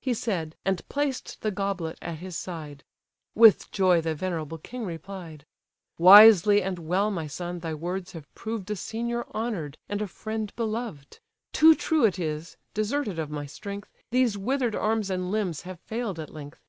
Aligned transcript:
He 0.00 0.14
said, 0.14 0.56
and 0.64 0.88
placed 0.88 1.42
the 1.42 1.50
goblet 1.50 1.98
at 2.00 2.20
his 2.20 2.34
side; 2.38 2.84
With 3.34 3.70
joy 3.70 4.00
the 4.00 4.14
venerable 4.14 4.56
king 4.56 4.86
replied: 4.86 5.44
"Wisely 5.98 6.62
and 6.62 6.78
well, 6.78 7.10
my 7.10 7.26
son, 7.26 7.58
thy 7.58 7.74
words 7.74 8.12
have 8.12 8.34
proved 8.34 8.70
A 8.70 8.76
senior 8.76 9.26
honour'd, 9.34 9.76
and 9.86 10.00
a 10.00 10.06
friend 10.08 10.50
beloved! 10.56 11.20
Too 11.52 11.74
true 11.74 12.06
it 12.06 12.18
is, 12.18 12.56
deserted 12.72 13.18
of 13.18 13.28
my 13.28 13.44
strength, 13.44 13.92
These 14.10 14.38
wither'd 14.38 14.74
arms 14.74 15.10
and 15.10 15.30
limbs 15.30 15.60
have 15.68 15.80
fail'd 15.80 16.18
at 16.18 16.32
length. 16.32 16.64